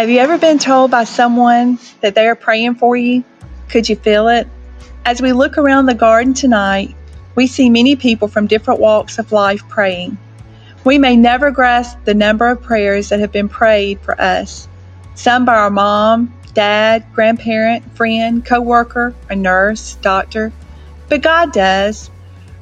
Have 0.00 0.08
you 0.08 0.20
ever 0.20 0.38
been 0.38 0.58
told 0.58 0.90
by 0.90 1.04
someone 1.04 1.78
that 2.00 2.14
they 2.14 2.26
are 2.26 2.34
praying 2.34 2.76
for 2.76 2.96
you? 2.96 3.22
Could 3.68 3.86
you 3.86 3.96
feel 3.96 4.28
it? 4.28 4.48
As 5.04 5.20
we 5.20 5.34
look 5.34 5.58
around 5.58 5.84
the 5.84 5.94
garden 5.94 6.32
tonight, 6.32 6.96
we 7.34 7.46
see 7.46 7.68
many 7.68 7.96
people 7.96 8.26
from 8.26 8.46
different 8.46 8.80
walks 8.80 9.18
of 9.18 9.30
life 9.30 9.60
praying. 9.68 10.16
We 10.84 10.96
may 10.96 11.16
never 11.16 11.50
grasp 11.50 11.98
the 12.06 12.14
number 12.14 12.48
of 12.48 12.62
prayers 12.62 13.10
that 13.10 13.20
have 13.20 13.30
been 13.30 13.50
prayed 13.50 14.00
for 14.00 14.18
us. 14.18 14.68
Some 15.16 15.44
by 15.44 15.56
our 15.56 15.68
mom, 15.68 16.32
dad, 16.54 17.04
grandparent, 17.12 17.84
friend, 17.94 18.42
co-worker, 18.42 19.14
a 19.28 19.36
nurse, 19.36 19.96
doctor. 19.96 20.50
But 21.10 21.20
God 21.20 21.52
does. 21.52 22.08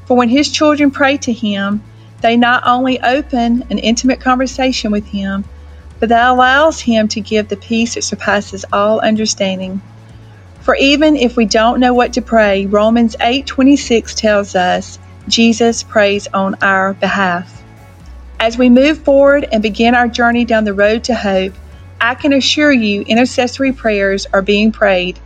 For 0.07 0.17
when 0.17 0.29
his 0.29 0.51
children 0.51 0.91
pray 0.91 1.19
to 1.19 1.33
him, 1.33 1.85
they 2.21 2.37
not 2.37 2.65
only 2.67 3.01
open 3.01 3.65
an 3.71 3.79
intimate 3.79 4.21
conversation 4.21 4.91
with 4.91 5.07
him, 5.07 5.45
but 6.01 6.09
that 6.11 6.31
allows 6.31 6.81
him 6.81 7.09
to 7.09 7.21
give 7.21 7.49
the 7.49 7.57
peace 7.57 7.95
that 7.95 8.05
surpasses 8.05 8.65
all 8.73 9.01
understanding. 9.01 9.81
For 10.61 10.75
even 10.77 11.17
if 11.17 11.37
we 11.37 11.47
don't 11.47 11.81
know 11.81 11.95
what 11.95 12.13
to 12.13 12.23
pray, 12.23 12.67
Romans 12.67 13.17
8:26 13.21 14.15
tells 14.15 14.55
us 14.55 14.99
Jesus 15.29 15.83
prays 15.83 16.29
on 16.33 16.57
our 16.63 16.95
behalf. 16.95 17.63
As 18.41 18.57
we 18.57 18.69
move 18.69 18.99
forward 18.99 19.49
and 19.51 19.63
begin 19.63 19.95
our 19.95 20.09
journey 20.09 20.45
down 20.45 20.65
the 20.65 20.75
road 20.75 21.05
to 21.05 21.15
hope, 21.15 21.55
I 22.01 22.15
can 22.15 22.33
assure 22.33 22.73
you 22.73 23.03
intercessory 23.03 23.73
prayers 23.73 24.27
are 24.33 24.43
being 24.43 24.71
prayed. 24.71 25.19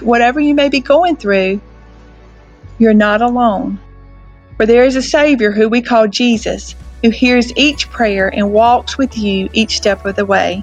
Whatever 0.00 0.40
you 0.40 0.54
may 0.54 0.68
be 0.68 0.80
going 0.80 1.16
through, 1.16 1.60
you're 2.78 2.94
not 2.94 3.20
alone. 3.20 3.78
For 4.56 4.66
there 4.66 4.84
is 4.84 4.94
a 4.94 5.02
Savior 5.02 5.50
who 5.50 5.68
we 5.68 5.82
call 5.82 6.06
Jesus, 6.06 6.76
who 7.02 7.10
hears 7.10 7.52
each 7.56 7.90
prayer 7.90 8.28
and 8.28 8.52
walks 8.52 8.96
with 8.96 9.18
you 9.18 9.48
each 9.52 9.76
step 9.76 10.04
of 10.04 10.16
the 10.16 10.24
way. 10.24 10.62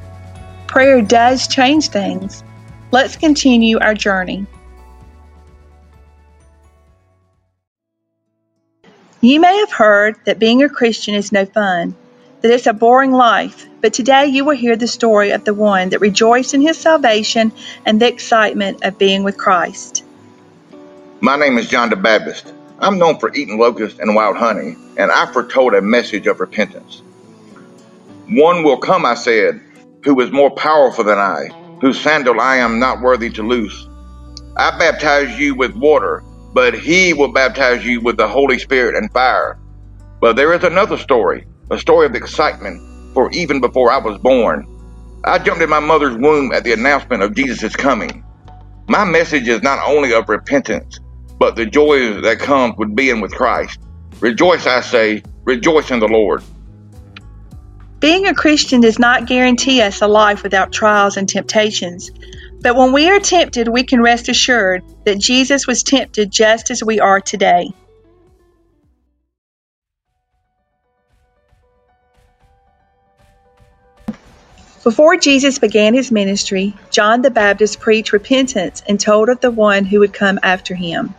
Prayer 0.67 1.01
does 1.01 1.47
change 1.47 1.89
things. 1.89 2.43
Let's 2.91 3.15
continue 3.15 3.79
our 3.79 3.93
journey. 3.93 4.45
You 9.21 9.41
may 9.41 9.57
have 9.57 9.71
heard 9.71 10.15
that 10.25 10.39
being 10.39 10.63
a 10.63 10.69
Christian 10.69 11.13
is 11.13 11.33
no 11.33 11.45
fun, 11.45 11.93
that 12.41 12.51
it's 12.51 12.67
a 12.67 12.73
boring 12.73 13.11
life, 13.11 13.67
but 13.81 13.93
today 13.93 14.27
you 14.27 14.45
will 14.45 14.55
hear 14.55 14.77
the 14.77 14.87
story 14.87 15.31
of 15.31 15.43
the 15.43 15.53
one 15.53 15.89
that 15.89 15.99
rejoiced 15.99 16.53
in 16.53 16.61
his 16.61 16.77
salvation 16.77 17.51
and 17.85 17.99
the 17.99 18.07
excitement 18.07 18.85
of 18.85 18.97
being 18.97 19.23
with 19.23 19.37
Christ. 19.37 20.05
My 21.19 21.35
name 21.35 21.57
is 21.57 21.67
John 21.67 21.89
the 21.89 21.97
Baptist. 21.97 22.53
I'm 22.81 22.97
known 22.97 23.19
for 23.19 23.33
eating 23.35 23.59
locusts 23.59 23.99
and 23.99 24.15
wild 24.15 24.37
honey, 24.37 24.77
and 24.95 25.11
I 25.11 25.25
foretold 25.33 25.73
a 25.73 25.81
message 25.81 26.27
of 26.27 26.39
repentance. 26.39 27.03
One 28.29 28.63
will 28.63 28.77
come, 28.77 29.05
I 29.05 29.15
said, 29.15 29.59
who 30.05 30.17
is 30.21 30.31
more 30.31 30.49
powerful 30.51 31.03
than 31.03 31.17
I, 31.19 31.49
whose 31.81 31.99
sandal 31.99 32.39
I 32.39 32.57
am 32.57 32.79
not 32.79 33.01
worthy 33.01 33.29
to 33.31 33.43
loose. 33.43 33.87
I 34.55 34.77
baptize 34.79 35.37
you 35.37 35.55
with 35.55 35.75
water, 35.75 36.23
but 36.53 36.73
he 36.73 37.13
will 37.13 37.33
baptize 37.33 37.85
you 37.85 37.99
with 37.99 38.15
the 38.15 38.29
Holy 38.29 38.57
Spirit 38.57 38.95
and 38.95 39.11
fire. 39.11 39.59
But 40.21 40.37
there 40.37 40.53
is 40.53 40.63
another 40.63 40.97
story, 40.97 41.45
a 41.69 41.77
story 41.77 42.05
of 42.05 42.15
excitement, 42.15 43.13
for 43.13 43.29
even 43.31 43.59
before 43.59 43.91
I 43.91 43.97
was 43.97 44.17
born, 44.19 44.65
I 45.25 45.37
jumped 45.39 45.61
in 45.61 45.69
my 45.69 45.81
mother's 45.81 46.15
womb 46.15 46.53
at 46.53 46.63
the 46.63 46.71
announcement 46.71 47.23
of 47.23 47.35
Jesus' 47.35 47.75
coming. 47.75 48.23
My 48.87 49.03
message 49.03 49.49
is 49.49 49.61
not 49.61 49.85
only 49.85 50.13
of 50.13 50.29
repentance, 50.29 50.99
but 51.39 51.55
the 51.55 51.65
joy 51.65 52.21
that 52.21 52.37
comes 52.39 52.75
with 52.77 52.95
being 52.95 53.21
with 53.21 53.31
Christ. 53.31 53.79
Rejoice, 54.19 54.67
I 54.67 54.81
say, 54.81 55.23
rejoice 55.45 55.89
in 55.89 55.99
the 55.99 56.07
Lord. 56.07 56.43
Being 58.01 58.27
a 58.27 58.33
Christian 58.33 58.81
does 58.81 58.99
not 58.99 59.25
guarantee 59.25 59.81
us 59.81 60.01
a 60.01 60.07
life 60.07 60.43
without 60.43 60.71
trials 60.71 61.17
and 61.17 61.27
temptations. 61.27 62.11
But 62.61 62.75
when 62.75 62.91
we 62.91 63.09
are 63.09 63.19
tempted, 63.19 63.69
we 63.69 63.83
can 63.83 64.01
rest 64.01 64.27
assured 64.27 64.83
that 65.05 65.17
Jesus 65.17 65.65
was 65.65 65.81
tempted 65.83 66.29
just 66.29 66.71
as 66.71 66.83
we 66.83 66.99
are 66.99 67.21
today. 67.21 67.71
Before 74.83 75.17
Jesus 75.17 75.59
began 75.59 75.93
his 75.93 76.11
ministry, 76.11 76.73
John 76.89 77.21
the 77.21 77.29
Baptist 77.29 77.79
preached 77.79 78.11
repentance 78.11 78.81
and 78.87 78.99
told 78.99 79.29
of 79.29 79.39
the 79.39 79.51
one 79.51 79.85
who 79.85 79.99
would 79.99 80.13
come 80.13 80.39
after 80.41 80.73
him. 80.73 81.13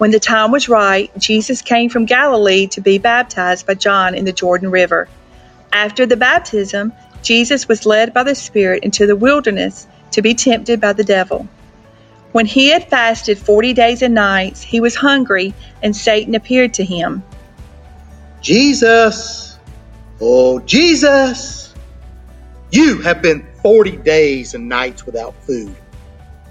When 0.00 0.12
the 0.12 0.18
time 0.18 0.50
was 0.50 0.66
right, 0.66 1.10
Jesus 1.18 1.60
came 1.60 1.90
from 1.90 2.06
Galilee 2.06 2.68
to 2.68 2.80
be 2.80 2.96
baptized 2.96 3.66
by 3.66 3.74
John 3.74 4.14
in 4.14 4.24
the 4.24 4.32
Jordan 4.32 4.70
River. 4.70 5.10
After 5.74 6.06
the 6.06 6.16
baptism, 6.16 6.94
Jesus 7.22 7.68
was 7.68 7.84
led 7.84 8.14
by 8.14 8.22
the 8.22 8.34
Spirit 8.34 8.82
into 8.82 9.06
the 9.06 9.14
wilderness 9.14 9.86
to 10.12 10.22
be 10.22 10.32
tempted 10.32 10.80
by 10.80 10.94
the 10.94 11.04
devil. 11.04 11.46
When 12.32 12.46
he 12.46 12.68
had 12.68 12.88
fasted 12.88 13.38
forty 13.38 13.74
days 13.74 14.00
and 14.00 14.14
nights, 14.14 14.62
he 14.62 14.80
was 14.80 14.96
hungry, 14.96 15.52
and 15.82 15.94
Satan 15.94 16.34
appeared 16.34 16.72
to 16.74 16.82
him. 16.82 17.22
Jesus, 18.40 19.58
oh 20.18 20.60
Jesus, 20.60 21.74
you 22.70 23.02
have 23.02 23.20
been 23.20 23.46
forty 23.60 23.98
days 23.98 24.54
and 24.54 24.66
nights 24.66 25.04
without 25.04 25.34
food. 25.44 25.76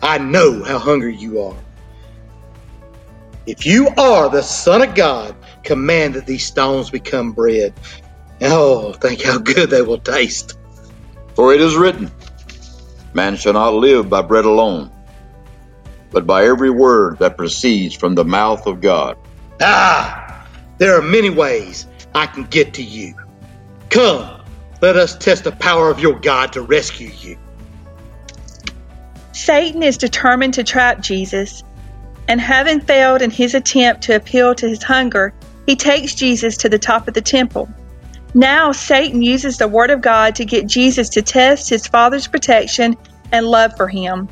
I 0.04 0.20
know 0.20 0.64
how 0.64 0.78
hungry 0.78 1.16
you 1.16 1.42
are. 1.42 1.58
If 3.50 3.66
you 3.66 3.88
are 3.98 4.30
the 4.30 4.44
Son 4.44 4.84
of 4.84 4.94
God, 4.94 5.36
command 5.64 6.14
that 6.14 6.28
these 6.28 6.46
stones 6.46 6.92
become 6.92 7.32
bread. 7.32 7.74
Oh, 8.42 8.94
think 8.94 9.24
how 9.24 9.40
good 9.40 9.72
they 9.72 9.82
will 9.82 9.98
taste. 9.98 10.56
For 11.34 11.52
it 11.52 11.60
is 11.60 11.76
written, 11.76 12.12
Man 13.16 13.38
shall 13.38 13.54
not 13.54 13.74
live 13.74 14.08
by 14.08 14.22
bread 14.22 14.46
alone, 14.46 14.92
but 16.12 16.28
by 16.28 16.46
every 16.46 16.70
word 16.70 17.18
that 17.18 17.38
proceeds 17.38 17.96
from 17.96 18.14
the 18.14 18.24
mouth 18.24 18.68
of 18.68 18.82
God. 18.82 19.18
Ah, 19.60 20.48
there 20.78 20.96
are 20.96 21.02
many 21.02 21.32
ways 21.32 21.88
I 22.14 22.28
can 22.28 22.44
get 22.44 22.76
to 22.76 22.84
you. 22.84 23.16
Come, 23.90 24.44
let 24.80 24.96
us 24.96 25.18
test 25.18 25.44
the 25.44 25.54
power 25.54 25.90
of 25.90 26.00
your 26.00 26.20
God 26.20 26.54
to 26.54 26.62
rescue 26.62 27.10
you. 27.10 27.36
Satan 29.32 29.82
is 29.82 29.98
determined 29.98 30.54
to 30.54 30.64
trap 30.64 31.02
Jesus 31.02 31.64
and 32.30 32.40
having 32.40 32.80
failed 32.80 33.24
in 33.24 33.32
his 33.32 33.56
attempt 33.56 34.04
to 34.04 34.16
appeal 34.16 34.54
to 34.54 34.70
his 34.70 34.84
hunger, 34.84 35.34
he 35.66 35.76
takes 35.76 36.14
Jesus 36.14 36.58
to 36.58 36.70
the 36.70 36.78
top 36.78 37.08
of 37.08 37.16
the 37.16 37.22
temple. 37.22 37.68
Now, 38.36 38.72
Satan 38.72 39.24
uses 39.24 39.58
the 39.58 39.68
Word 39.68 39.90
of 39.90 40.02
God 40.02 40.36
to 40.36 40.46
get 40.46 40.68
Jesus 40.68 41.10
to 41.10 41.24
test 41.24 41.68
his 41.68 41.88
Father's 41.88 42.28
protection 42.28 42.96
and 43.32 43.48
love 43.48 43.76
for 43.76 43.88
him. 43.88 44.30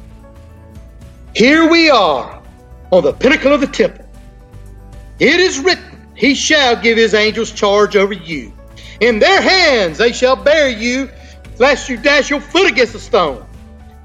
Here 1.36 1.68
we 1.68 1.90
are 1.90 2.44
on 2.92 3.04
the 3.04 3.14
pinnacle 3.14 3.52
of 3.52 3.62
the 3.62 3.68
temple. 3.68 4.06
It 5.18 5.40
is 5.40 5.58
written, 5.58 6.08
He 6.14 6.36
shall 6.36 6.76
give 6.76 6.98
His 6.98 7.16
angels 7.16 7.52
charge 7.52 7.96
over 7.96 8.14
you. 8.14 8.54
In 9.00 9.18
their 9.18 9.42
hands 9.42 9.98
they 9.98 10.12
shall 10.12 10.36
bear 10.36 10.70
you, 10.70 11.10
lest 11.58 11.90
you 11.90 11.98
dash 11.98 12.30
your 12.30 12.42
foot 12.42 12.72
against 12.72 12.94
a 12.94 13.00
stone. 13.00 13.44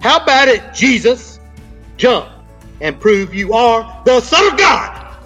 How 0.00 0.22
about 0.22 0.48
it, 0.48 0.72
Jesus? 0.72 1.38
Jump 1.98 2.31
and 2.82 3.00
prove 3.00 3.32
you 3.32 3.54
are 3.54 4.02
the 4.04 4.20
Son 4.20 4.52
of 4.52 4.58
God. 4.58 5.16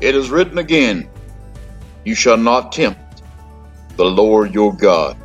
It 0.00 0.16
is 0.16 0.30
written 0.30 0.58
again, 0.58 1.08
You 2.04 2.14
shall 2.14 2.38
not 2.38 2.72
tempt 2.72 3.22
the 3.96 4.06
Lord 4.06 4.54
your 4.54 4.72
God. 4.72 5.16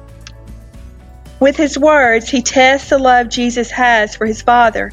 With 1.39 1.55
his 1.55 1.77
words, 1.77 2.29
he 2.29 2.41
tests 2.41 2.89
the 2.89 2.97
love 2.97 3.29
Jesus 3.29 3.71
has 3.71 4.15
for 4.15 4.25
his 4.25 4.41
Father, 4.41 4.91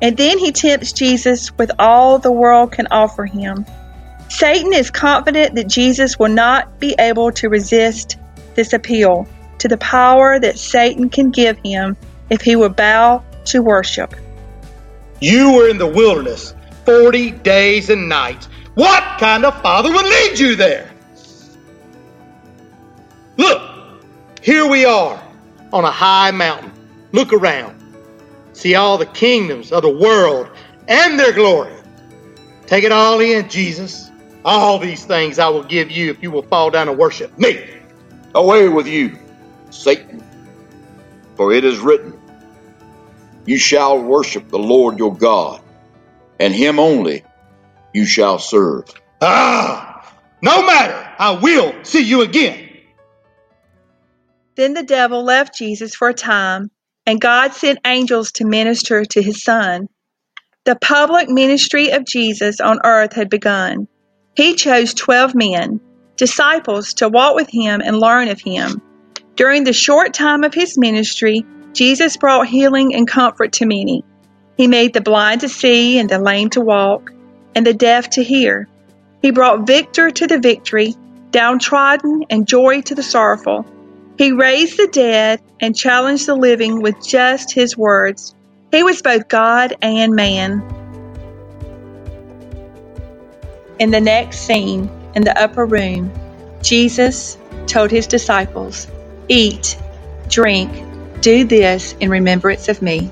and 0.00 0.16
then 0.16 0.38
he 0.38 0.52
tempts 0.52 0.92
Jesus 0.92 1.56
with 1.58 1.72
all 1.78 2.18
the 2.18 2.32
world 2.32 2.72
can 2.72 2.86
offer 2.90 3.26
him. 3.26 3.66
Satan 4.28 4.72
is 4.72 4.90
confident 4.90 5.56
that 5.56 5.66
Jesus 5.66 6.18
will 6.18 6.28
not 6.28 6.78
be 6.78 6.94
able 6.98 7.32
to 7.32 7.48
resist 7.48 8.18
this 8.54 8.72
appeal 8.72 9.26
to 9.58 9.68
the 9.68 9.78
power 9.78 10.38
that 10.38 10.58
Satan 10.58 11.08
can 11.08 11.30
give 11.30 11.58
him 11.58 11.96
if 12.30 12.40
he 12.40 12.54
will 12.54 12.68
bow 12.68 13.22
to 13.46 13.62
worship. 13.62 14.14
You 15.20 15.52
were 15.52 15.68
in 15.68 15.78
the 15.78 15.86
wilderness 15.86 16.54
40 16.84 17.30
days 17.30 17.90
and 17.90 18.08
nights. 18.08 18.46
What 18.74 19.02
kind 19.18 19.44
of 19.44 19.60
father 19.62 19.90
would 19.90 20.04
lead 20.04 20.38
you 20.38 20.56
there? 20.56 20.90
Look, 23.36 23.62
here 24.42 24.68
we 24.68 24.84
are 24.84 25.22
on 25.72 25.84
a 25.84 25.90
high 25.90 26.30
mountain. 26.30 26.72
Look 27.12 27.32
around. 27.32 27.80
See 28.52 28.74
all 28.74 28.98
the 28.98 29.06
kingdoms 29.06 29.72
of 29.72 29.82
the 29.82 29.90
world 29.90 30.48
and 30.88 31.18
their 31.18 31.32
glory. 31.32 31.72
Take 32.66 32.84
it 32.84 32.92
all 32.92 33.20
in, 33.20 33.48
Jesus. 33.48 34.10
All 34.44 34.78
these 34.78 35.04
things 35.04 35.38
I 35.38 35.48
will 35.48 35.64
give 35.64 35.90
you 35.90 36.10
if 36.10 36.22
you 36.22 36.30
will 36.30 36.42
fall 36.42 36.70
down 36.70 36.88
and 36.88 36.98
worship 36.98 37.36
me. 37.38 37.64
Away 38.34 38.68
with 38.68 38.86
you, 38.86 39.18
Satan. 39.70 40.22
For 41.36 41.52
it 41.52 41.64
is 41.64 41.78
written, 41.78 42.18
you 43.46 43.58
shall 43.58 44.02
worship 44.02 44.48
the 44.48 44.58
Lord 44.58 44.98
your 44.98 45.14
God, 45.14 45.60
and 46.40 46.54
him 46.54 46.78
only 46.78 47.24
you 47.92 48.04
shall 48.04 48.38
serve. 48.38 48.84
Ah, 49.20 50.12
no 50.42 50.66
matter, 50.66 51.10
I 51.18 51.32
will 51.32 51.74
see 51.84 52.02
you 52.02 52.22
again. 52.22 52.70
Then 54.56 54.74
the 54.74 54.82
devil 54.82 55.24
left 55.24 55.56
Jesus 55.56 55.94
for 55.94 56.08
a 56.08 56.14
time, 56.14 56.70
and 57.06 57.20
God 57.20 57.52
sent 57.54 57.78
angels 57.84 58.32
to 58.32 58.46
minister 58.46 59.04
to 59.04 59.22
his 59.22 59.42
son. 59.42 59.88
The 60.64 60.76
public 60.76 61.28
ministry 61.28 61.90
of 61.90 62.06
Jesus 62.06 62.60
on 62.60 62.78
earth 62.84 63.12
had 63.12 63.28
begun. 63.28 63.86
He 64.34 64.54
chose 64.54 64.94
12 64.94 65.34
men, 65.34 65.80
disciples, 66.16 66.94
to 66.94 67.08
walk 67.08 67.34
with 67.34 67.50
him 67.50 67.82
and 67.84 67.98
learn 67.98 68.28
of 68.28 68.40
him. 68.40 68.80
During 69.36 69.64
the 69.64 69.72
short 69.72 70.14
time 70.14 70.44
of 70.44 70.54
his 70.54 70.78
ministry, 70.78 71.44
Jesus 71.74 72.16
brought 72.16 72.46
healing 72.46 72.94
and 72.94 73.06
comfort 73.06 73.52
to 73.54 73.66
many. 73.66 74.04
He 74.56 74.68
made 74.68 74.94
the 74.94 75.00
blind 75.00 75.40
to 75.40 75.48
see 75.48 75.98
and 75.98 76.08
the 76.08 76.20
lame 76.20 76.50
to 76.50 76.60
walk, 76.60 77.10
and 77.56 77.66
the 77.66 77.74
deaf 77.74 78.10
to 78.10 78.22
hear. 78.22 78.68
He 79.20 79.32
brought 79.32 79.66
victor 79.66 80.10
to 80.10 80.26
the 80.28 80.38
victory, 80.38 80.94
downtrodden, 81.32 82.26
and 82.30 82.46
joy 82.46 82.82
to 82.82 82.94
the 82.94 83.02
sorrowful. 83.02 83.66
He 84.16 84.30
raised 84.30 84.76
the 84.76 84.86
dead 84.86 85.40
and 85.60 85.76
challenged 85.76 86.26
the 86.26 86.36
living 86.36 86.80
with 86.80 87.04
just 87.04 87.52
his 87.52 87.76
words. 87.76 88.36
He 88.70 88.84
was 88.84 89.02
both 89.02 89.28
God 89.28 89.76
and 89.82 90.14
man. 90.14 90.62
In 93.80 93.90
the 93.90 94.00
next 94.00 94.42
scene, 94.42 94.88
in 95.16 95.24
the 95.24 95.36
upper 95.36 95.66
room, 95.66 96.12
Jesus 96.62 97.36
told 97.66 97.90
his 97.90 98.06
disciples, 98.06 98.86
Eat, 99.28 99.76
drink, 100.28 100.70
do 101.24 101.42
this 101.42 101.94
in 102.00 102.10
remembrance 102.10 102.68
of 102.68 102.82
me. 102.82 103.10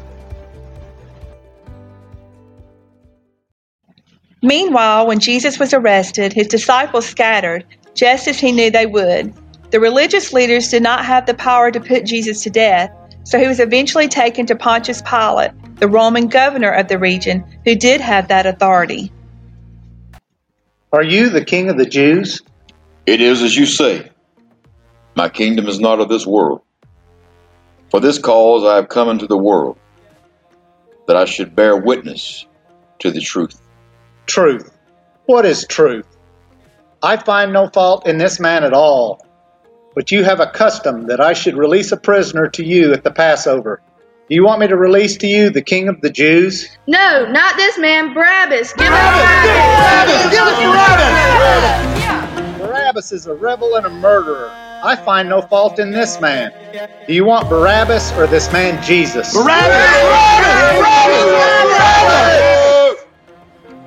Meanwhile, 4.43 5.07
when 5.07 5.19
Jesus 5.19 5.59
was 5.59 5.73
arrested, 5.73 6.35
his 6.35 6.47
disciples 6.47 7.07
scattered, 7.07 7.65
just 7.95 8.29
as 8.29 8.39
he 8.39 8.53
knew 8.53 8.71
they 8.71 8.85
would. 8.85 9.33
The 9.71 9.81
religious 9.81 10.35
leaders 10.35 10.69
did 10.69 10.83
not 10.83 11.07
have 11.07 11.25
the 11.25 11.33
power 11.33 11.71
to 11.71 11.81
put 11.81 12.05
Jesus 12.05 12.43
to 12.43 12.51
death, 12.51 12.91
so 13.25 13.39
he 13.39 13.49
was 13.49 13.61
eventually 13.61 14.09
taken 14.09 14.45
to 14.47 14.57
Pontius 14.57 15.01
Pilate, 15.01 15.53
the 15.77 15.89
Roman 15.89 16.29
governor 16.29 16.71
of 16.71 16.89
the 16.89 16.99
region, 16.99 17.43
who 17.65 17.75
did 17.75 18.03
have 18.03 18.29
that 18.29 18.45
authority. 18.45 19.11
Are 20.93 21.05
you 21.05 21.31
the 21.31 21.45
king 21.45 21.71
of 21.71 21.79
the 21.79 21.87
Jews? 21.87 22.43
It 23.07 23.23
is 23.23 23.41
as 23.41 23.57
you 23.57 23.65
say. 23.65 24.11
My 25.17 25.31
kingdom 25.31 25.67
is 25.67 25.81
not 25.81 26.01
of 26.01 26.11
this 26.11 26.27
world. 26.27 26.61
For 27.93 28.01
this 28.01 28.19
cause 28.19 28.65
I 28.65 28.77
have 28.77 28.89
come 28.89 29.11
into 29.11 29.27
the 29.27 29.37
world, 29.37 29.77
that 31.07 31.15
I 31.15 31.27
should 31.27 31.55
bear 31.55 31.77
witness 31.77 32.47
to 33.01 33.11
the 33.11 33.21
truth. 33.21 33.61
Truth. 34.25 34.75
What 35.27 35.45
is 35.45 35.67
truth? 35.67 36.07
I 37.03 37.19
find 37.19 37.53
no 37.53 37.69
fault 37.69 38.07
in 38.07 38.17
this 38.17 38.41
man 38.41 38.65
at 38.65 38.73
all. 38.73 39.21
But 39.95 40.11
you 40.11 40.25
have 40.25 40.41
a 40.41 40.47
custom 40.47 41.09
that 41.09 41.21
I 41.21 41.35
should 41.35 41.55
release 41.55 41.93
a 41.93 41.99
prisoner 41.99 42.49
to 42.49 42.65
you 42.65 42.95
at 42.95 43.05
the 43.05 43.11
Passover. 43.11 43.83
Do 44.27 44.35
you 44.35 44.43
want 44.43 44.61
me 44.61 44.69
to 44.69 44.77
release 44.79 45.19
to 45.19 45.27
you 45.27 45.51
the 45.51 45.61
king 45.61 45.89
of 45.89 46.01
the 46.01 46.09
Jews? 46.09 46.67
No, 46.87 47.27
not 47.31 47.57
this 47.57 47.79
man, 47.79 48.15
Barabbas. 48.15 48.73
Give 48.73 48.89
Barabbas! 48.89 50.31
Give 50.31 50.41
us 50.41 50.59
Barabbas! 50.59 52.01
Yeah. 52.01 52.59
Barabbas 52.59 53.13
is 53.13 53.27
a 53.27 53.35
rebel 53.35 53.77
and 53.77 53.85
a 53.85 53.91
murderer. 53.91 54.72
I 54.85 54.97
find 54.97 55.29
no 55.29 55.41
fault 55.41 55.79
in 55.79 55.93
this 55.93 56.21
man. 56.21 56.53
Do 57.07 57.15
you 57.15 57.25
want 57.25 57.49
Barabbas 57.49 58.11
or 58.15 58.27
this 58.27 58.53
man 58.53 58.83
Jesus? 58.83 59.33
Barabbas! 59.33 59.63
Barabbas! 61.63 62.17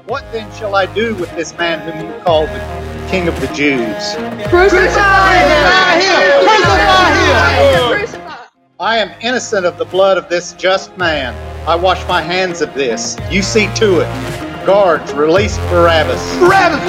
What 0.05 0.23
then 0.31 0.49
shall 0.53 0.73
I 0.73 0.85
do 0.85 1.13
with 1.15 1.29
this 1.35 1.57
man 1.57 1.81
whom 1.81 1.99
you 2.07 2.13
call 2.23 2.47
the 2.47 2.59
king 3.09 3.27
of 3.27 3.37
the 3.41 3.47
Jews? 3.47 4.15
Crucify 4.47 5.35
him! 5.35 5.67
Crucify 6.47 7.11
him! 7.11 7.97
Crucify. 7.97 8.45
I 8.79 8.97
am 8.97 9.11
innocent 9.19 9.65
of 9.65 9.77
the 9.77 9.85
blood 9.85 10.17
of 10.17 10.29
this 10.29 10.53
just 10.53 10.97
man. 10.97 11.35
I 11.67 11.75
wash 11.75 12.07
my 12.07 12.21
hands 12.21 12.61
of 12.61 12.73
this. 12.73 13.17
You 13.29 13.41
see 13.41 13.67
to 13.75 13.99
it. 13.99 14.65
Guards, 14.65 15.11
release 15.13 15.57
Barabbas. 15.57 16.21
Barabbas! 16.39 16.85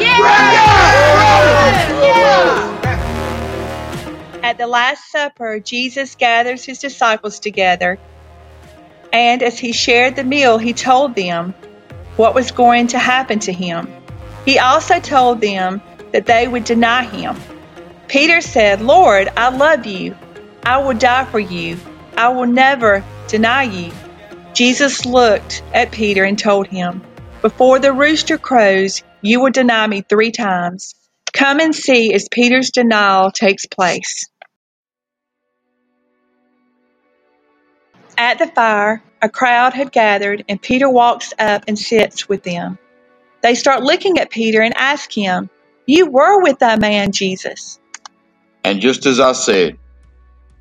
At 4.47 4.59
the 4.59 4.69
Last 4.69 5.11
Supper, 5.11 5.59
Jesus 5.59 6.15
gathers 6.15 6.65
his 6.65 6.79
disciples 6.79 7.41
together, 7.41 7.99
and 9.13 9.43
as 9.43 9.59
he 9.59 9.73
shared 9.73 10.15
the 10.15 10.23
meal, 10.23 10.57
he 10.57 10.73
told 10.73 11.17
them 11.17 11.53
what 12.15 12.33
was 12.33 12.53
going 12.53 12.87
to 12.89 12.99
happen 13.01 13.41
to 13.41 13.53
him. 13.53 13.93
He 14.45 14.61
also 14.61 15.01
told 15.01 15.41
them 15.41 15.83
that 16.13 16.27
they 16.27 16.47
would 16.47 16.63
deny 16.63 17.03
him. 17.03 17.35
Peter 18.07 18.41
said, 18.41 18.81
Lord, 18.81 19.31
I 19.37 19.49
love 19.49 19.85
you. 19.85 20.15
I 20.65 20.79
will 20.79 20.97
die 20.97 21.25
for 21.25 21.41
you. 21.41 21.77
I 22.17 22.29
will 22.29 22.47
never 22.47 23.03
deny 23.27 23.65
you. 23.65 23.91
Jesus 24.55 25.05
looked 25.05 25.65
at 25.75 25.91
Peter 25.91 26.23
and 26.23 26.39
told 26.39 26.69
him, 26.69 27.03
Before 27.43 27.81
the 27.81 27.93
rooster 27.93 28.39
crows, 28.39 29.03
you 29.23 29.41
will 29.41 29.51
deny 29.51 29.89
me 29.89 30.03
three 30.03 30.31
times. 30.31 30.95
Come 31.33 31.59
and 31.59 31.75
see 31.75 32.15
as 32.15 32.29
Peter's 32.31 32.71
denial 32.71 33.33
takes 33.33 33.67
place. 33.67 34.25
At 38.19 38.39
the 38.39 38.47
fire, 38.47 39.03
a 39.21 39.29
crowd 39.29 39.75
had 39.75 39.93
gathered, 39.93 40.45
and 40.49 40.61
Peter 40.61 40.89
walks 40.89 41.35
up 41.39 41.65
and 41.69 41.79
sits 41.79 42.29
with 42.29 42.43
them. 42.43 42.79
They 43.43 43.55
start 43.55 43.83
looking 43.83 44.19
at 44.19 44.31
Peter 44.31 44.63
and 44.63 44.75
ask 44.77 45.13
him, 45.13 45.51
You 45.87 46.11
were 46.11 46.43
with 46.43 46.61
that 46.61 46.81
man, 46.81 47.13
Jesus. 47.13 47.79
And 48.65 48.81
just 48.81 49.07
as 49.07 49.21
I 49.21 49.33
said, 49.33 49.79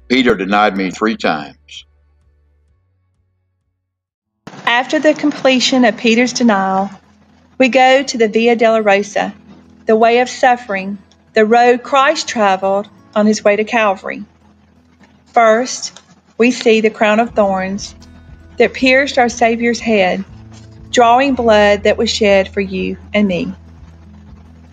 Peter 0.09 0.35
denied 0.35 0.77
me 0.77 0.91
three 0.91 1.17
times. 1.17 1.85
After 4.65 4.99
the 4.99 5.13
completion 5.13 5.85
of 5.85 5.97
Peter's 5.97 6.33
denial, 6.33 6.89
we 7.57 7.69
go 7.69 8.03
to 8.03 8.17
the 8.17 8.27
Via 8.27 8.55
Dolorosa, 8.55 9.33
the 9.85 9.95
way 9.95 10.19
of 10.19 10.29
suffering, 10.29 10.97
the 11.33 11.45
road 11.45 11.83
Christ 11.83 12.27
traveled 12.27 12.89
on 13.15 13.25
his 13.25 13.43
way 13.43 13.55
to 13.55 13.63
Calvary. 13.63 14.25
First, 15.27 16.01
we 16.37 16.51
see 16.51 16.81
the 16.81 16.89
crown 16.89 17.19
of 17.19 17.31
thorns 17.31 17.95
that 18.57 18.73
pierced 18.73 19.17
our 19.17 19.29
Savior's 19.29 19.79
head, 19.79 20.24
drawing 20.89 21.36
blood 21.36 21.83
that 21.83 21.98
was 21.98 22.10
shed 22.10 22.48
for 22.50 22.62
you 22.62 22.98
and 23.13 23.27
me. 23.27 23.53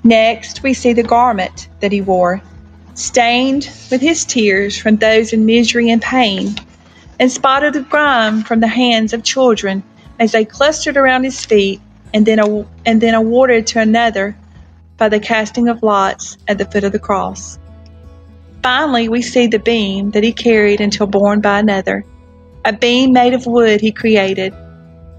Next, 0.05 0.63
we 0.63 0.75
see 0.75 0.93
the 0.93 1.03
garment 1.03 1.69
that 1.81 1.93
he 1.93 2.01
wore, 2.01 2.43
stained 2.95 3.71
with 3.91 4.01
his 4.01 4.25
tears 4.25 4.77
from 4.77 4.97
those 4.97 5.33
in 5.33 5.47
misery 5.47 5.91
and 5.91 6.03
pain, 6.03 6.55
and 7.21 7.31
spotted 7.31 7.75
with 7.75 7.89
grime 7.89 8.43
from 8.43 8.61
the 8.61 8.67
hands 8.67 9.13
of 9.13 9.23
children 9.23 9.83
as 10.19 10.33
they 10.33 10.45
clustered 10.45 10.97
around 10.97 11.25
his 11.25 11.45
feet 11.45 11.81
and 12.13 12.27
then, 12.27 12.67
and 12.85 13.01
then 13.01 13.15
awarded 13.15 13.67
to 13.69 13.81
another 13.81 14.37
by 14.97 15.09
the 15.09 15.21
casting 15.21 15.69
of 15.69 15.83
lots 15.83 16.37
at 16.49 16.59
the 16.59 16.65
foot 16.65 16.85
of 16.85 16.93
the 16.93 16.99
cross. 16.99 17.59
Finally, 18.63 19.09
we 19.09 19.23
see 19.23 19.47
the 19.47 19.59
beam 19.59 20.13
that 20.13 20.23
he 20.23 20.33
carried 20.33 20.81
until 20.81 21.07
borne 21.07 21.41
by 21.41 21.59
another, 21.59 22.05
a 22.65 22.73
beam 22.73 23.13
made 23.13 23.35
of 23.35 23.47
wood 23.47 23.81
he 23.81 23.91
created, 23.91 24.55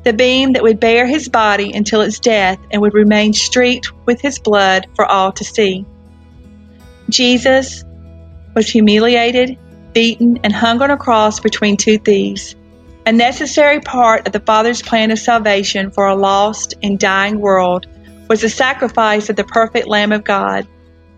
the 0.04 0.14
beam 0.14 0.54
that 0.54 0.64
would 0.64 0.80
bear 0.80 1.06
his 1.06 1.28
body 1.28 1.74
until 1.74 2.02
its 2.02 2.20
death 2.20 2.58
and 2.72 2.82
would 2.82 2.94
remain 2.94 3.34
streaked 3.34 3.92
with 4.06 4.22
his 4.22 4.40
blood 4.40 4.88
for 4.96 5.06
all 5.06 5.32
to 5.32 5.44
see. 5.44 5.86
Jesus 7.10 7.84
was 8.56 8.70
humiliated, 8.70 9.58
beaten, 9.94 10.40
and 10.44 10.54
hung 10.54 10.82
on 10.82 10.92
a 10.92 10.98
cross 10.98 11.40
between 11.40 11.78
two 11.78 11.98
thieves. 11.98 12.56
A 13.06 13.12
necessary 13.12 13.82
part 13.82 14.26
of 14.26 14.32
the 14.32 14.40
Father's 14.40 14.82
plan 14.82 15.12
of 15.12 15.20
salvation 15.20 15.92
for 15.92 16.08
a 16.08 16.16
lost 16.16 16.76
and 16.82 16.98
dying 16.98 17.40
world 17.40 17.88
was 18.30 18.42
the 18.42 18.50
sacrifice 18.50 19.30
of 19.30 19.36
the 19.36 19.44
perfect 19.44 19.88
Lamb 19.88 20.14
of 20.14 20.24
God, 20.24 20.66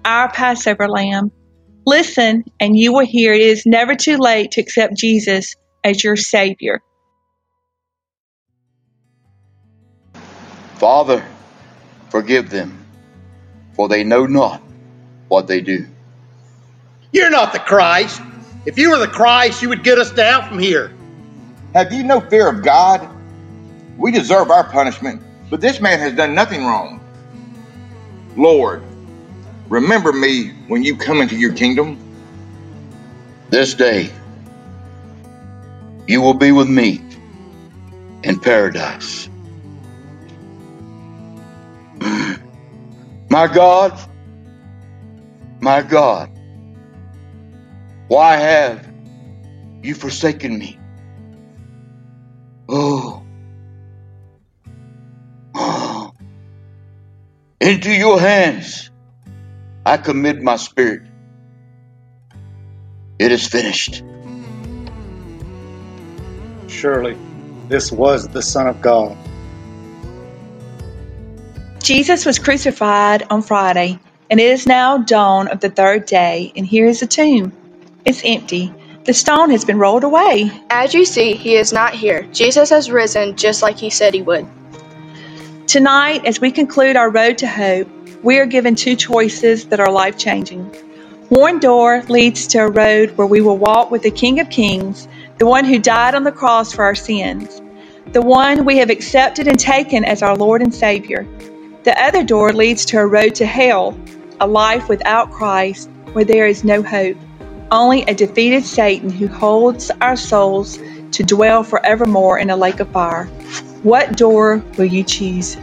our 0.03 0.31
Passover 0.31 0.87
Lamb. 0.87 1.31
Listen, 1.85 2.43
and 2.59 2.77
you 2.77 2.93
will 2.93 3.05
hear 3.05 3.33
it 3.33 3.41
is 3.41 3.65
never 3.65 3.95
too 3.95 4.17
late 4.17 4.51
to 4.51 4.61
accept 4.61 4.97
Jesus 4.97 5.55
as 5.83 6.03
your 6.03 6.15
Savior. 6.15 6.81
Father, 10.75 11.25
forgive 12.09 12.49
them, 12.49 12.85
for 13.73 13.87
they 13.87 14.03
know 14.03 14.25
not 14.25 14.61
what 15.27 15.47
they 15.47 15.61
do. 15.61 15.85
You're 17.11 17.29
not 17.29 17.53
the 17.53 17.59
Christ. 17.59 18.21
If 18.65 18.77
you 18.77 18.89
were 18.89 18.97
the 18.97 19.07
Christ, 19.07 19.61
you 19.61 19.69
would 19.69 19.83
get 19.83 19.99
us 19.99 20.11
down 20.11 20.47
from 20.49 20.59
here. 20.59 20.91
Have 21.73 21.93
you 21.93 22.03
no 22.03 22.19
fear 22.19 22.47
of 22.49 22.63
God? 22.63 23.07
We 23.97 24.11
deserve 24.11 24.49
our 24.49 24.63
punishment, 24.63 25.21
but 25.49 25.61
this 25.61 25.79
man 25.79 25.99
has 25.99 26.13
done 26.13 26.33
nothing 26.33 26.65
wrong. 26.65 26.99
Lord, 28.35 28.83
remember 29.69 30.13
me 30.13 30.49
when 30.67 30.83
you 30.83 30.97
come 30.97 31.21
into 31.21 31.37
your 31.37 31.53
kingdom. 31.53 32.01
This 33.49 33.75
day, 33.75 34.11
you 36.07 36.21
will 36.21 36.35
be 36.35 36.51
with 36.51 36.69
me 36.69 37.05
in 38.23 38.39
paradise. 38.39 39.29
My 43.29 43.47
God, 43.47 43.99
my 45.61 45.81
God, 45.81 46.29
Why 48.07 48.37
have 48.37 48.87
you 49.81 49.95
forsaken 49.95 50.57
me? 50.57 50.83
Oh. 52.69 53.27
Into 57.61 57.91
your 57.91 58.19
hands 58.19 58.91
I 59.85 59.97
commit 59.97 60.41
my 60.41 60.55
spirit. 60.55 61.03
It 63.19 63.31
is 63.31 63.47
finished. 63.47 64.03
Surely 66.67 67.15
this 67.67 67.91
was 67.91 68.27
the 68.27 68.41
Son 68.41 68.67
of 68.67 68.81
God. 68.81 69.15
Jesus 71.83 72.25
was 72.25 72.39
crucified 72.39 73.27
on 73.29 73.43
Friday, 73.43 73.99
and 74.31 74.39
it 74.39 74.47
is 74.47 74.65
now 74.65 74.97
dawn 74.97 75.47
of 75.49 75.59
the 75.59 75.69
third 75.69 76.07
day, 76.07 76.51
and 76.55 76.65
here 76.65 76.87
is 76.87 77.01
the 77.01 77.07
tomb. 77.07 77.53
It's 78.05 78.23
empty. 78.25 78.73
The 79.03 79.13
stone 79.13 79.51
has 79.51 79.63
been 79.63 79.77
rolled 79.77 80.03
away. 80.03 80.49
As 80.71 80.95
you 80.95 81.05
see, 81.05 81.35
he 81.35 81.55
is 81.57 81.71
not 81.71 81.93
here. 81.93 82.23
Jesus 82.33 82.71
has 82.71 82.89
risen 82.89 83.35
just 83.35 83.61
like 83.61 83.77
he 83.77 83.91
said 83.91 84.15
he 84.15 84.23
would. 84.23 84.47
Tonight, 85.67 86.25
as 86.25 86.41
we 86.41 86.51
conclude 86.51 86.95
our 86.95 87.11
road 87.11 87.37
to 87.37 87.47
hope, 87.47 87.87
we 88.25 88.39
are 88.39 88.47
given 88.47 88.73
two 88.73 88.95
choices 88.95 89.65
that 89.65 89.79
are 89.79 89.91
life 89.91 90.17
changing. 90.17 90.65
One 91.29 91.59
door 91.59 92.01
leads 92.09 92.47
to 92.47 92.57
a 92.57 92.71
road 92.71 93.11
where 93.11 93.27
we 93.27 93.39
will 93.39 93.59
walk 93.59 93.91
with 93.91 94.01
the 94.01 94.09
King 94.09 94.39
of 94.39 94.49
Kings, 94.49 95.07
the 95.37 95.45
one 95.45 95.63
who 95.63 95.77
died 95.77 96.15
on 96.15 96.23
the 96.23 96.31
cross 96.31 96.73
for 96.73 96.83
our 96.83 96.95
sins, 96.95 97.61
the 98.13 98.23
one 98.23 98.65
we 98.65 98.79
have 98.79 98.89
accepted 98.89 99.47
and 99.47 99.59
taken 99.59 100.03
as 100.03 100.23
our 100.23 100.35
Lord 100.35 100.63
and 100.63 100.73
Savior. 100.73 101.27
The 101.83 101.95
other 102.01 102.23
door 102.23 102.51
leads 102.51 102.83
to 102.85 102.97
a 102.97 103.05
road 103.05 103.35
to 103.35 103.45
hell, 103.45 103.95
a 104.41 104.47
life 104.47 104.89
without 104.89 105.29
Christ, 105.29 105.87
where 106.13 106.25
there 106.25 106.47
is 106.47 106.63
no 106.63 106.81
hope, 106.81 107.17
only 107.69 108.05
a 108.05 108.15
defeated 108.15 108.65
Satan 108.65 109.11
who 109.11 109.27
holds 109.27 109.91
our 110.01 110.15
souls 110.15 110.79
to 111.11 111.23
dwell 111.23 111.63
forevermore 111.63 112.39
in 112.39 112.49
a 112.49 112.57
lake 112.57 112.79
of 112.79 112.89
fire. 112.89 113.25
What 113.83 114.17
door 114.17 114.63
will 114.79 114.85
you 114.85 115.03
choose? 115.03 115.57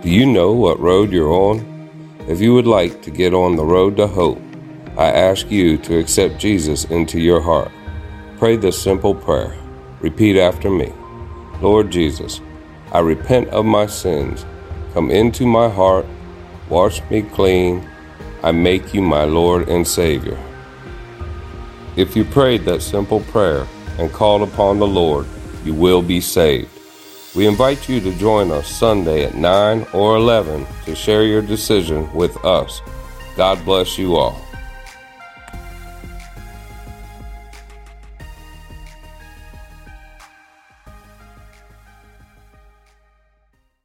Do 0.00 0.10
you 0.10 0.26
know 0.26 0.52
what 0.52 0.78
road 0.78 1.10
you're 1.10 1.32
on? 1.32 1.58
If 2.28 2.40
you 2.40 2.54
would 2.54 2.68
like 2.68 3.02
to 3.02 3.10
get 3.10 3.34
on 3.34 3.56
the 3.56 3.64
road 3.64 3.96
to 3.96 4.06
hope, 4.06 4.40
I 4.96 5.06
ask 5.06 5.50
you 5.50 5.76
to 5.78 5.98
accept 5.98 6.38
Jesus 6.38 6.84
into 6.84 7.18
your 7.18 7.40
heart. 7.40 7.72
Pray 8.38 8.54
this 8.54 8.80
simple 8.80 9.12
prayer. 9.12 9.58
Repeat 10.00 10.38
after 10.38 10.70
me. 10.70 10.92
Lord 11.60 11.90
Jesus, 11.90 12.40
I 12.92 13.00
repent 13.00 13.48
of 13.48 13.64
my 13.64 13.86
sins. 13.86 14.46
Come 14.94 15.10
into 15.10 15.46
my 15.46 15.68
heart, 15.68 16.06
wash 16.68 17.02
me 17.10 17.22
clean. 17.22 17.84
I 18.44 18.52
make 18.52 18.94
you 18.94 19.02
my 19.02 19.24
Lord 19.24 19.68
and 19.68 19.86
Savior. 19.86 20.38
If 21.96 22.14
you 22.14 22.24
prayed 22.24 22.64
that 22.66 22.82
simple 22.82 23.18
prayer 23.18 23.66
and 23.98 24.12
called 24.12 24.42
upon 24.42 24.78
the 24.78 24.86
Lord, 24.86 25.26
you 25.64 25.74
will 25.74 26.02
be 26.02 26.20
saved. 26.20 26.77
We 27.34 27.46
invite 27.46 27.88
you 27.88 28.00
to 28.00 28.14
join 28.14 28.50
us 28.50 28.68
Sunday 28.68 29.24
at 29.24 29.34
9 29.34 29.86
or 29.92 30.16
11 30.16 30.66
to 30.86 30.94
share 30.94 31.24
your 31.24 31.42
decision 31.42 32.10
with 32.14 32.36
us. 32.44 32.80
God 33.36 33.62
bless 33.64 33.98
you 33.98 34.16
all. 34.16 34.47